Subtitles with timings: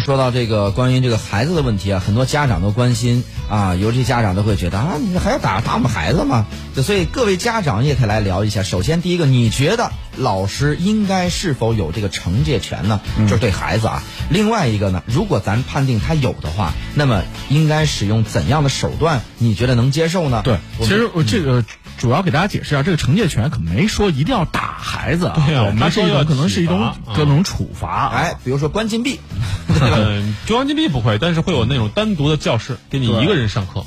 [0.00, 6.46] 说到这个关于这个孩子的问题啊，很多家长都关心啊，尤其家长都会觉得啊，你还要打打我们孩子吗？
[6.74, 8.62] 就所以各位家长也可以来聊一下。
[8.62, 13.00] 首先，第一个，你觉得老师应该是否有这个惩戒权呢？
[13.20, 14.02] 就是对孩子啊。
[14.30, 19.22] 另外一个呢，如果咱判定他有的话，那么应该使用怎样的手段？
[19.38, 20.42] 你觉得能接受呢？
[20.44, 21.64] 对，其实我这个
[21.98, 28.08] 主要给大家解释一下，这个惩戒权可没说一定要打孩子啊，对啊我们说可能是一种各种处罚。
[28.08, 29.20] 哎，比如说关禁闭，
[29.68, 33.84] 嗯，中央金币不会，但是会有那种单独的教室给你一个人上课，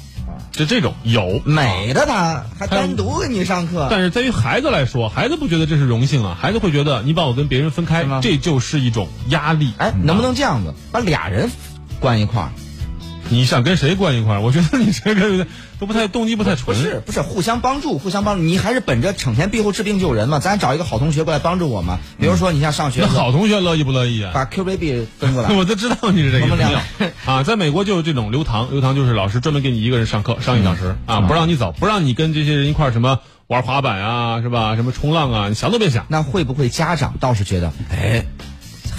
[0.52, 1.42] 就这种有。
[1.46, 3.88] 美的他还单独给你上课。
[3.90, 9.74] 但是在于孩子来说，孩子不觉得这是荣幸啊，孩子会觉得你把我跟别人分开，这就是一种压力。
[9.78, 11.50] 哎，能不能这样子把俩人
[12.00, 12.52] 关一块儿？
[13.30, 14.42] 你想跟谁关一块儿？
[14.42, 15.46] 我觉得你这个
[15.80, 16.76] 都不太动机不太纯。
[16.78, 22.00] 不是不是互相帮助，互相帮助，你还是本着惩前毖后治病救人嘛，咱找一个好同学过来帮助我嘛。
[22.20, 24.32] 比如说你像上学好同学乐意不乐意啊？
[24.34, 26.82] 把 Q baby 分过来， 我都知道你是这个
[27.26, 34.76] 啊，在美国就有这种留堂，留堂就是老师专门给你一个人上课，上一小时啊，不让你走，不让你跟这些人一块儿什么玩滑板啊，是吧？
[34.76, 36.06] 什么冲浪啊，你想都别想。
[36.08, 38.26] 那会不会家长倒是觉得，哎，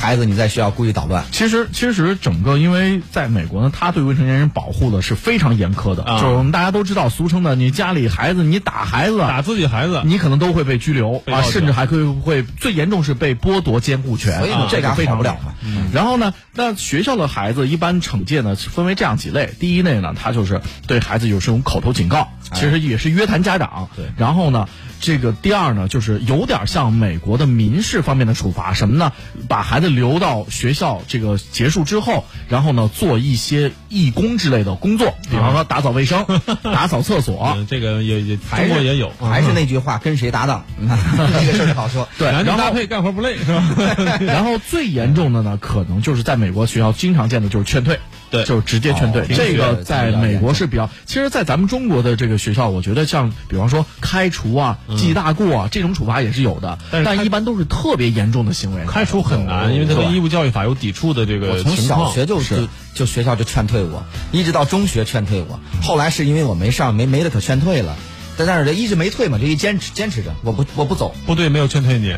[0.00, 1.24] 孩子你在学校故意捣乱？
[1.30, 6.18] 其实，其实整个因为在美国呢，他对未成年人保护的是非常严苛的，啊。
[6.18, 15.54] 就是我们大家都知道，俗称的你家里孩子你打孩子，打自己孩子，你可能都会被拘留啊，甚至还可以会最严重是被剥夺监护权，所以呢啊这个非常了嘛。
[15.92, 23.90] 然后呢，那学校的孩子一般惩戒呢分为这样几类，第一类呢，他就是对孩子有这种口头警告，其实也是约谈家长。
[23.94, 24.06] 对。
[24.16, 24.66] 然后呢，
[25.00, 29.12] 这个第二呢，就是有点像美国的民事方面的处罚，什么呢？
[29.48, 36.24] 把孩子留到学校这个结束之后，然后呢做一些义工之类的工作，比方说打扫卫生、
[36.62, 37.52] 打扫厕所。
[37.56, 42.08] 嗯，这个也也中国也有，还是那句话，跟谁搭档， 这个事儿好说。
[42.18, 43.62] 对，然后男女搭配干活不累是吧？
[44.20, 47.98] 然后最严重的呢，可能就是在美国学校经常见的就是劝退，
[48.30, 49.22] 对就是直接劝退。
[49.22, 58.84] 哦这个在美国是比较，其实，在咱们中国的这个学校，我觉得像比方说开除啊、记大过啊这种处罚也是有的，但但一般都是特别严重的行为。
[58.86, 62.08] 开除很难，因为它跟义务教育法有抵触的这我从个情况。
[62.08, 67.96] 小学就是就学校就劝退我，一直到中学劝退我，后来是因为我没上，没没得可劝退了。
[68.40, 72.10] 但但是这一直没退嘛，就一坚持坚持着，我不我不走，部队没有劝退你，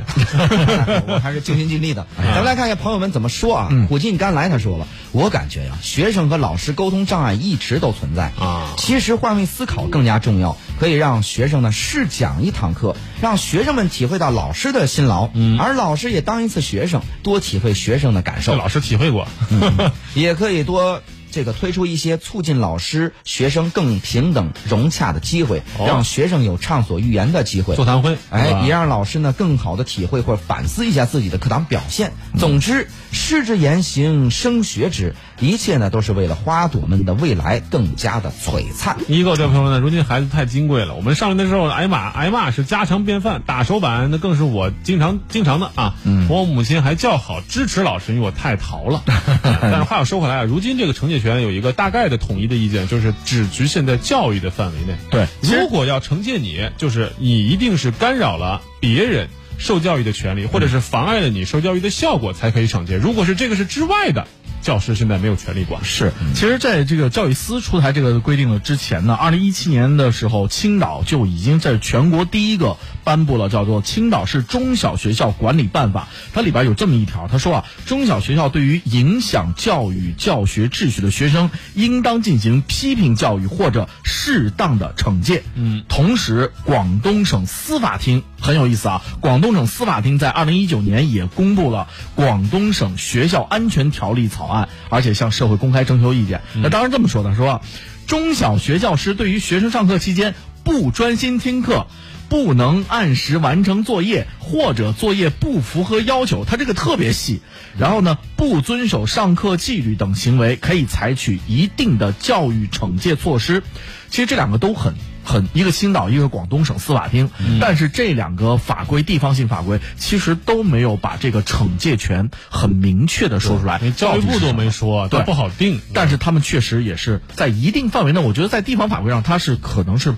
[1.09, 2.07] 我还是尽心尽力的。
[2.17, 3.69] 咱们来看一下朋友们怎么说啊。
[3.89, 18.55] 苦尽甘来他说了，我感觉呀、学生和老师沟通障碍一直都存在啊其实换位思考更加重要，可以让学生呢试讲一堂课，让学生们体会到老师的辛劳，嗯，而老师也当一次学生，多体会学生的感受。
[18.55, 19.27] 老师体会过。
[20.15, 27.75] 也可以多这个推出一些促进老师、学生更平等融洽的机会，哦让学生有畅所欲言的机会。
[27.75, 32.13] 座谈会哎，也让老师呢更好的体会或者反思一下自己的课堂表现。
[32.39, 38.97] 总之，师之言行，生学之，一切呢都是为了花朵们的未来更加的璀璨。
[39.09, 45.95] 一个这朋友呢，如今孩子太金贵了，我们上学的时候挨骂挨骂是家常便饭，打手板那更是我经常经常的啊。
[46.05, 49.03] 嗯，我母亲还叫好支持老师，因为我太淘了。
[49.61, 54.97] 但是话又说回来啊，如今这个惩戒权有一个大概的统一的意见，就是只局限在教育的范围内。
[55.11, 59.29] 对如果要惩戒你，就是你一定是干扰了别人。
[59.59, 62.97] 受教育的权利，或者是妨碍了你受教育的效果，才可以惩戒。
[62.97, 64.27] 如果是这个是之外的，
[64.63, 65.85] 教师现在没有权利管。
[65.85, 85.43] 是，其实在这个教育司出台这个规定了之前呢，二零一七年的时候，青岛就已经在全国第一个颁布了叫做《青岛市中小学校管理办法》，它里边有这么一条，他说啊，中小学校对于影响教育教学秩序的学生，应当进行批评教育或者适当的惩戒。
[85.57, 94.52] 嗯，同时，广东省司法厅很有意思啊，广东省司法厅在二零一九年也公布了广东省学校安全条例草案，
[94.89, 96.41] 而且向社会公开征求意见。
[96.55, 97.61] 那当然这么说的，说啊
[98.07, 101.87] 中小学教师对于学生上课期间不专心听课。
[102.29, 107.43] 不能按时完成作业，或者作业不符合要求，他这个特别细。
[107.79, 113.63] 然后呢，不遵守上课纪律等行为，可以采取一定的教育惩戒措施。
[114.09, 117.31] 其实这两个都很很，一个青岛，一个广东省司法厅，
[117.61, 123.79] 但是这两个法规，地方性法规，其实都没有把这个惩戒权很明确的说出来。
[123.79, 125.81] 连教育部都没说，对不好定。
[125.95, 130.15] 但是他们确实也是在一定范围内，我觉得在地方法规上，它是可能是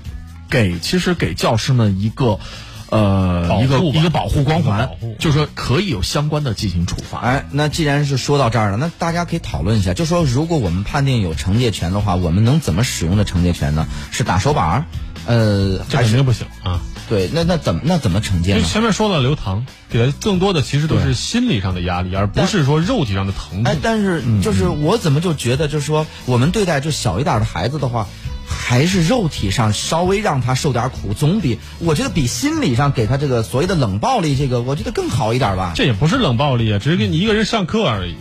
[0.50, 2.38] 给其实给教师们一个。
[2.94, 7.18] 呃，一个保护吧一个保护光环保护，就是说可以有相关的进行处罚。
[7.18, 13.88] 哎，那既然是说到这儿了，那大家可以讨论一下，就说如果我们判定有惩戒权的话，我们能怎么使用的惩戒权呢？
[14.12, 14.84] 是打手板儿，
[15.26, 16.80] 呃，这肯定不行啊！
[17.08, 18.68] 对，那那怎么那怎么惩戒因为呢？
[18.68, 23.80] 前面说了刘唐，给他更多的其实都是心理上的压力，而不是说肉体上的疼哎痛，。
[23.82, 28.06] 但是就是我怎么就觉得，就是说我们对待就小一点的孩子的话，
[28.54, 35.72] 还是肉体上稍微让他受点苦，总比我觉得比心理上给他这个所谓的冷暴力这个，我觉得更好一点吧。
[35.74, 38.14] 这也不是冷暴力啊，只是给你一个人上课而已，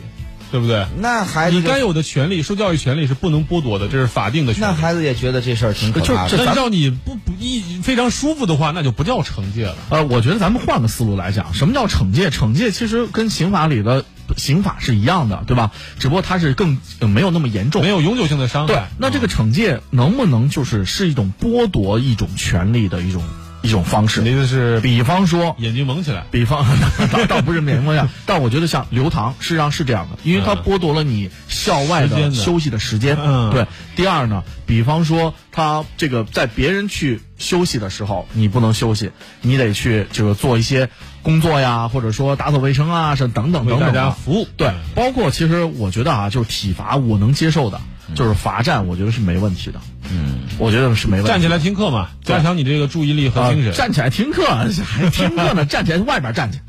[0.51, 0.85] 对不对？
[1.00, 4.65] 那孩子你该有的权利，受教育权利是不能剥夺的，这是法定的权利。
[4.68, 6.38] 那孩子也觉得这事儿挺可怕的。
[6.45, 9.75] 那让你不不一非常舒服的话，那就不叫惩戒了。
[9.89, 12.30] 呃，我觉得咱们换个思路来讲，什么叫惩戒？
[12.30, 14.06] 惩戒其实跟刑法里的
[14.37, 15.71] 刑法是一样的，对吧？
[15.99, 17.89] 只不过它是更、呃没有那么严重没。
[17.89, 23.23] 有永久性的伤对害。，那这个惩戒能不能就是是一种剥夺一种权利的一种
[23.63, 24.31] 一种方式你的？
[24.31, 26.25] 意思是比方说，眼睛蒙起来？
[26.30, 26.63] 比方
[27.12, 33.18] 倒倒不是免方向， 但我觉得像刘唐实上是这样的，因为他剥夺了你校外的的休息的时间。
[33.19, 33.65] 嗯对。
[33.95, 39.12] 第二呢，比方说他这个在别人去休息的时候，你不能休息，
[39.42, 40.89] 你得去就是做一些
[41.21, 44.09] 工作呀，或者说打扫卫生啊，是等等为大等等啊。
[44.09, 44.48] 家服务。
[44.57, 47.80] 对，包括其实我觉得啊，就是体罚我能接受的，
[48.15, 49.79] 就是罚站，我觉得是没问题的。
[50.11, 51.33] 嗯，我觉得是没问题的。
[51.33, 53.73] 站起来听课嘛，加强你这个注意力和啊精神。
[53.73, 54.44] 站起来听课，
[54.85, 55.65] 还听课呢？
[55.65, 56.59] 站起来外边站去。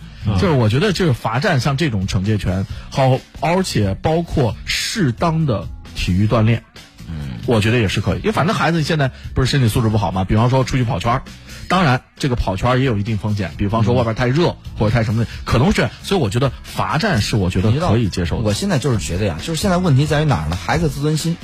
[0.41, 6.74] 就是我觉得这个罚站像这种惩戒权，好，而且包括适当的体育锻炼，嗯，
[7.47, 8.19] 我觉得也是可以。
[8.19, 11.23] 因为反正孩子现在不是身体素质不好嘛，比方说出去跑圈儿
[11.69, 15.89] 当然这个跑圈儿也有一定风险，比方说外边太热或者太什么的，可能是。
[16.03, 18.43] 所以我觉得罚站是我觉得可以接受的。
[18.43, 20.57] 我现在就是觉得呀，就是现在问题在于哪儿呢？
[20.57, 21.37] 孩子自尊心，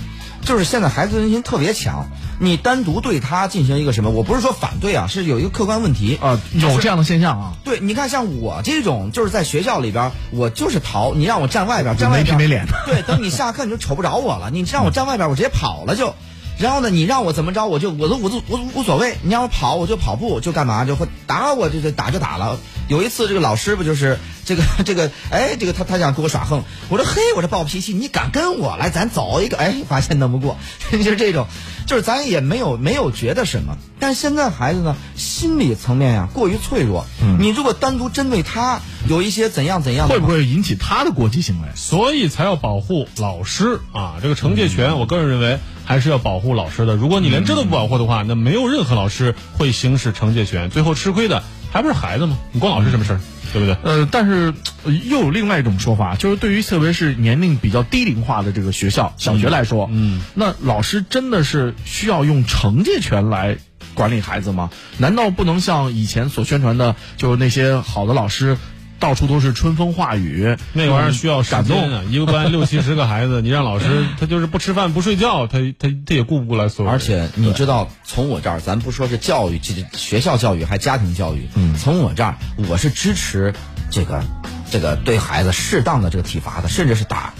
[0.44, 2.08] 就是现在孩子自尊心特别强。
[2.42, 4.08] 你单独对他进行一个什么？
[4.08, 7.52] 我不是说反对啊，是有一个客观问题啊、有这样的现象啊。
[7.64, 16.14] 对，你看像我这种，就是在学校里边，我就是逃，你让我站外边，站外边没皮没脸对，等你下课你就瞅不着我了，你让我站外边，我直接跑了就。
[16.56, 19.16] 然后呢，你让我怎么着，我就我都我都我都无所谓。
[19.22, 22.58] 你让我跑，我就跑步，就干嘛就会打我就就打就打了。
[22.88, 24.18] 有一次这个老师不就是
[24.50, 30.58] 这个 这个哎这个他他想跟我耍横，我说嘿我这暴脾气，你敢跟我来，咱走一个哎，发现弄不过，
[30.90, 31.46] 就是这种，
[31.86, 33.76] 就是咱也没有没有觉得什么。
[34.00, 37.06] 但现在孩子呢，心理层面呀过于脆弱，
[37.38, 41.68] 你如果单独针对他有一些怎样怎样的，会不会引起他的过激行为？
[41.76, 44.16] 所以才要保护老师啊！
[44.20, 46.96] 这个惩戒权，我个人认为还是要保护老师的。
[46.96, 52.36] 如果你连这都不保护的话，那没有任何老师会行使惩戒权，最后吃亏的还不是孩子吗？
[52.52, 53.20] 你关老师什么事儿？
[53.52, 53.76] 对不对？
[53.82, 54.52] 呃，但是
[54.84, 63.58] 呃又有另外一种说法，就是对于特别是年龄比较低龄化的这个学校、小学来说，嗯，那老师真的是需要用惩戒权来
[63.94, 64.70] 管理孩子吗？
[64.98, 68.56] 难道不能像以前所宣传的，就是那些好的老师？
[69.00, 72.02] 到处都是春风化雨，那玩意儿需要时感动间啊！
[72.08, 76.90] 一个班 六七十个孩子，你让老师 他就是不吃饭不睡觉，他他他也顾不过来所有。
[76.92, 82.36] 而且你知道，从我这儿，咱不说是教育，这学校教育还家庭教育，嗯，从我这儿，
[82.68, 83.54] 我是支持
[83.90, 84.22] 这个
[84.70, 87.32] 这个对孩子适当的这个体罚的，甚至是打。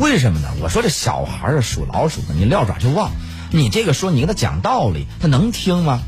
[0.00, 0.48] 为什么呢？
[0.60, 3.10] 我说这小孩儿啊属老鼠的，你撂爪就忘。
[3.50, 6.00] 你这个说你跟他讲道理，他能听吗？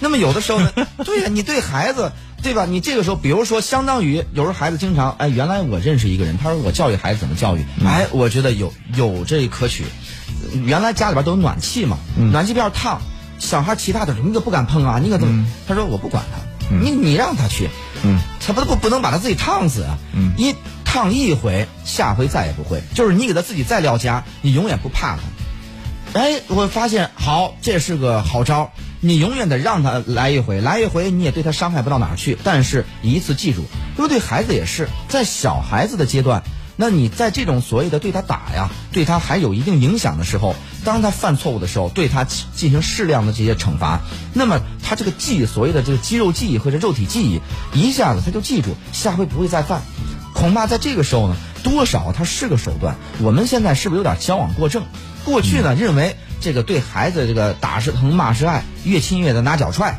[0.00, 0.70] 那么有的时候呢，
[1.04, 2.12] 对呀、你对孩子，
[2.44, 2.66] 对吧？
[2.66, 9.84] 你这个时候，比如说，相当于有时候孩子经常，哎，原来我认识一个人，他说我教育孩子怎么教育，哎，我觉得有有这可取。
[10.66, 13.00] 原来家里边都有暖气嘛，暖气比较烫，
[13.38, 15.46] 小孩其他的你可不敢碰啊，你可怎么？
[15.66, 17.70] 他说我不管他，你你让他去，
[18.04, 20.54] 嗯，他不不不能把他自己烫死啊，嗯，一
[20.84, 26.20] 烫一回，下回再也不会，就是你给他自己再撂家，你永远不怕他。
[26.20, 28.70] 哎，我发现好，这是个好招儿。
[29.06, 32.38] 你永远得让他来一回，来一回你也对他伤害不到哪儿去。
[32.42, 33.66] 但是一次记住，
[33.98, 36.42] 因为对孩子也是，在小孩子的阶段，
[36.76, 40.56] 那你在这种所谓的对他打呀，对他还有一定影响的时候，
[40.86, 44.00] 当他犯错误的时候，对他进行适量的这些惩罚，
[44.32, 47.42] 那么他这个记忆，所谓的这个肌肉记忆或者肉体记忆，
[47.78, 49.82] 一下子他就记住，下回不会再犯。
[50.32, 52.96] 恐怕在这个时候呢，多少它是个手段。
[53.20, 54.82] 我们现在是不是有点矫枉过正？
[55.24, 59.98] 过去呢，认为这个对孩子这个打是疼，骂是爱，越亲越的拿脚踹，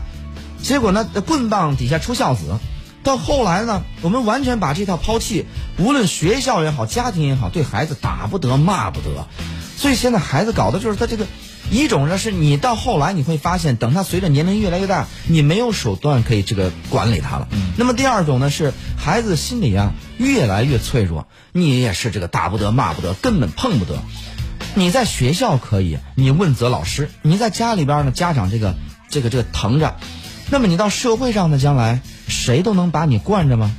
[0.61, 2.59] 结果呢，棍棒底下出孝子。
[3.01, 5.47] 到后来呢，我们完全把这套抛弃，
[5.79, 9.27] 无论学校也好，家庭也好，对孩子打不得，骂不得。
[9.75, 11.25] 所以现在孩子搞的就是他这个，
[11.71, 17.47] 一种呢是你到后来你会发现，等他随着年龄越来越大，你没有手段可以这个管理他了。
[17.75, 23.99] 那么第二种呢是孩子心里啊越来越脆弱，你也是这个打不得，骂不得，根本碰不得。
[24.77, 28.75] 你在学校可以，你问责老师；你在家里边呢，家长这个
[29.09, 29.95] 这个这个疼着。
[30.51, 33.73] 那么你到社会上呢，将来谁都能把你惯着吗？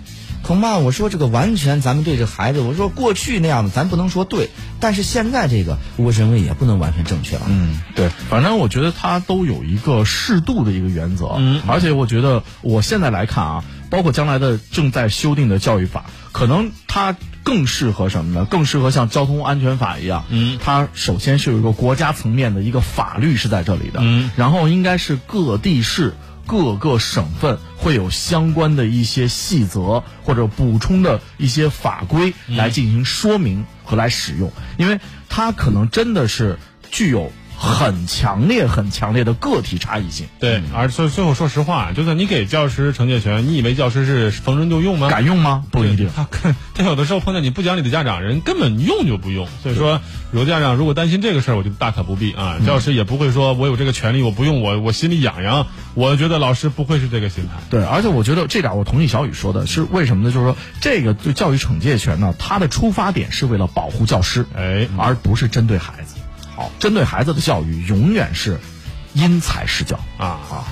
[0.47, 4.49] 恐怕我说这个完全咱们对这孩子，我说过去那样的咱不能说对，
[4.79, 7.43] 但是现在这个我认为也不能完全正确了。
[7.49, 18.47] 嗯，对，反正我觉得他都有一个适度的一个原则，嗯而且我觉得我现在来看啊，包括将来的正在修订的教育法，可能它更适合什么呢？
[18.49, 26.15] 更适合像交通安全法一样，嗯，它首先是有一个国家层面的一个法律是在这里的，嗯，然后应该是各地市。
[26.47, 36.59] 各个省份会有相关的一些细则或者补充的一些法规来进行说明和来使用，因为它可能真的是
[36.91, 40.27] 具有很强烈、很强烈的个体差异性。
[40.39, 45.09] 对，而最最后说实话，就算你给教师惩戒权，你以为教师是逢人就用吗？
[45.09, 45.65] 敢用吗？
[45.71, 46.11] 不一定。
[46.15, 46.29] 他
[46.75, 49.49] 他有的时候碰见你不讲理的家长，人根本用就不用。
[49.63, 50.01] 所以说，
[50.33, 52.59] 有的家长如果担心这个事儿，我就大可不必啊。
[52.67, 55.67] 教师也不会说我有这个权利，我不用，我我心里痒痒。
[55.95, 57.55] 我觉得老师不会是这个心态。
[57.71, 60.31] 对，而且我觉得这点我同意小雨说的，是为什么呢？
[60.31, 66.16] 就是说，这个对教育惩戒权呢，它的出发点是为了保护教师，哎，而不是针对孩子。
[66.57, 68.59] 好，针对孩子的教育永远是
[69.13, 70.67] 因材施教啊啊。